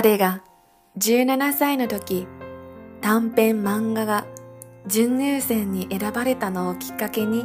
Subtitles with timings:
[0.00, 0.44] 彼が
[0.98, 2.28] 17歳の時、
[3.00, 4.28] 短編漫画が
[4.86, 7.42] 準入選に選ばれたのをきっかけに、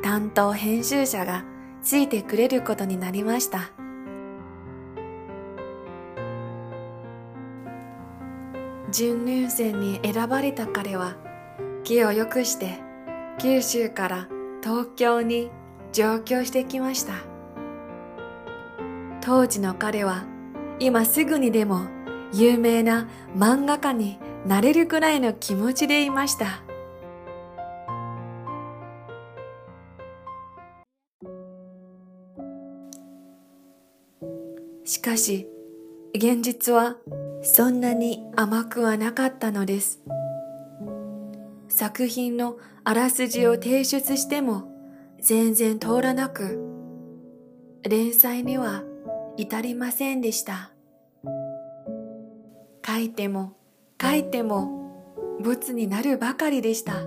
[0.00, 1.42] 担当編集者が
[1.82, 3.72] ついてくれることになりました。
[8.92, 11.16] 準入選に選ばれた彼は
[11.82, 12.78] 気を良くして
[13.40, 14.28] 九州から
[14.62, 15.50] 東京に
[15.92, 17.14] 上京してきました。
[19.20, 20.32] 当時の彼は
[20.80, 21.86] 今すぐにでも
[22.32, 26.62] 有名な漫画家になれるくらいの気持ちでいました。
[34.84, 35.48] しかし、
[36.14, 36.96] 現実は
[37.42, 40.00] そんなに甘くはなかったのです。
[41.68, 44.70] 作品のあらすじを提出しても
[45.20, 46.60] 全然通らなく、
[47.82, 48.82] 連載には
[49.36, 50.73] 至りませんでした。
[52.94, 53.56] 書いても
[54.00, 57.02] 書いてもボツになるばかりでした。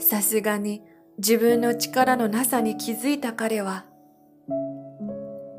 [0.00, 0.82] さすがに
[1.18, 3.84] 自分の力のなさに気づいた彼は、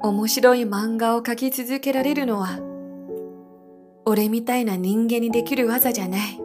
[0.02, 2.60] 面白い漫画を描き続けられるのは、
[4.06, 6.38] 俺みたいな人間にできる技じゃない。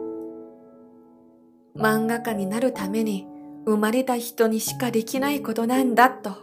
[1.75, 3.27] 漫画家になるために
[3.65, 6.37] 生まれた人にしかできないことなんだと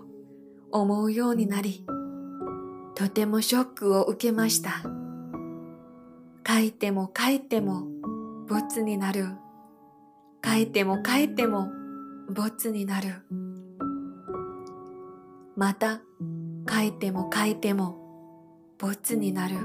[0.72, 1.86] 思うようになり、
[2.94, 5.01] とてもショックを受けました。
[6.46, 7.86] 書いても書いても
[8.48, 9.28] ボツになる。
[10.44, 11.68] 書いても書いても
[12.30, 13.22] ボツになる。
[15.56, 16.00] また
[16.68, 17.96] 書いても書いても
[18.78, 19.56] ボツになる。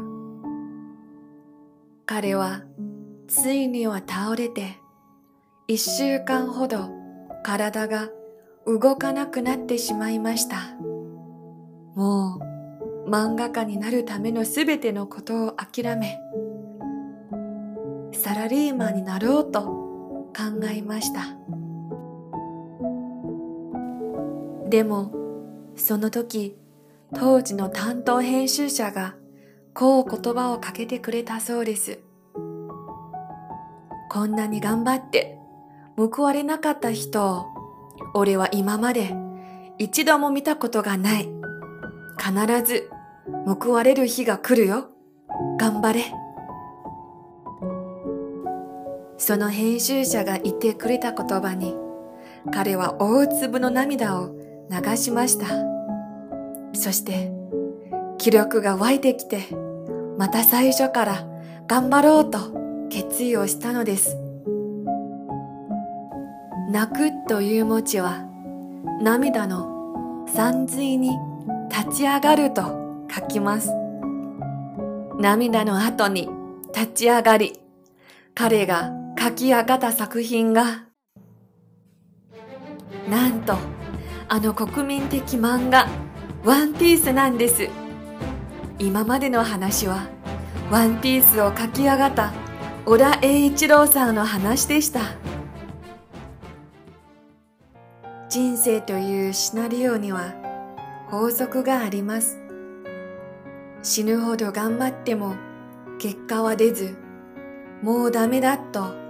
[2.06, 2.62] 彼は
[3.28, 4.78] ついには倒れて
[5.68, 6.90] 一週間ほど
[7.44, 8.10] 体が
[8.66, 10.58] 動かなくなってしまいました。
[11.96, 12.40] も
[13.06, 16.20] う漫画家になるためのすべてのことを諦め、
[18.28, 20.34] サラリーマンになろうと考
[20.70, 21.22] えました。
[24.70, 25.14] でも、
[25.78, 26.58] その時、
[27.16, 29.16] 当時の担当編集者が
[29.74, 32.02] こう言葉をかけてくれたそうです。
[34.10, 35.38] こんなに頑張って
[35.96, 37.46] 報われなかった人を
[38.14, 39.16] 俺は今まで
[39.78, 41.30] 一度も見たことがない。
[42.18, 42.34] 必
[42.66, 42.90] ず
[43.46, 44.90] 報われる日が来るよ。
[45.58, 46.27] 頑張れ。
[49.18, 51.76] その編集者が言ってくれた言葉に、
[52.52, 54.32] 彼は大粒の涙を
[54.70, 55.48] 流しました。
[56.74, 57.32] そして、
[58.18, 59.44] 気力が湧いてきて、
[60.18, 61.28] また最初から
[61.68, 62.40] 頑張ろうと
[62.90, 64.18] 決意をしたのです。
[66.70, 68.26] 泣くという文字は、
[69.02, 71.18] 涙の山水に
[71.70, 72.62] 立ち上がると
[73.14, 73.72] 書きます。
[75.20, 76.30] 涙の後に
[76.76, 77.60] 立ち上がり、
[78.36, 78.92] 彼が
[79.28, 80.86] 書き上がった作品が、
[83.10, 83.58] なんと、
[84.30, 85.86] あの国民的漫画、
[86.46, 87.68] ワンピースなんです。
[88.80, 90.08] 今までの話は、
[90.72, 92.32] ワンピースを書き上がった
[92.86, 95.02] 小田栄一郎さんの話でした。
[98.30, 100.36] 人生というシナリオには
[101.10, 102.40] 法則があります。
[103.84, 105.36] 死ぬほど頑張っても
[106.00, 106.96] 結果は出ず、
[107.82, 109.07] もうダメだと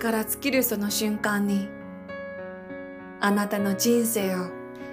[0.00, 1.68] 力尽きるその瞬間に、
[3.20, 4.46] あなたの人生を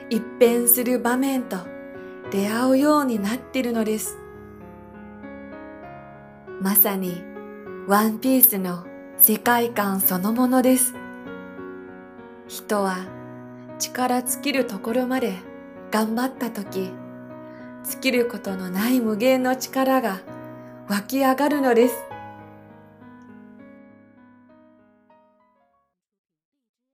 [0.09, 1.57] 一変する場面と
[2.29, 4.17] 出会うようになってるのです。
[6.61, 7.23] まさに
[7.87, 8.85] ワンピースの
[9.15, 10.93] 世界観そのものです。
[12.49, 13.05] 人は
[13.79, 15.35] 力尽きるところまで
[15.89, 16.91] 頑張った時、
[17.89, 20.19] 尽きることのない無限の力が
[20.89, 22.06] 湧き上がるのです。